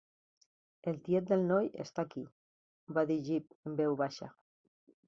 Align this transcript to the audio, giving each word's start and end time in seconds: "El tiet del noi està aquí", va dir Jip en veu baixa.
"El 0.91 0.97
tiet 1.09 1.27
del 1.33 1.45
noi 1.51 1.69
està 1.85 2.07
aquí", 2.09 2.25
va 2.99 3.05
dir 3.13 3.21
Jip 3.31 3.55
en 3.71 3.81
veu 3.85 3.97
baixa. 4.05 4.35